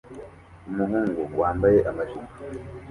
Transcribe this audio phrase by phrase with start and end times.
[0.69, 2.33] Umuhungu wambaye amajipo